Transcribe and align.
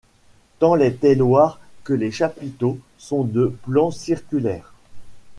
Tant 0.57 0.73
les 0.73 0.95
tailloirs 0.95 1.59
que 1.83 1.93
les 1.93 2.09
chapiteaux 2.09 2.79
sont 2.97 3.23
de 3.23 3.55
plan 3.65 3.91
circulaire. 3.91 4.73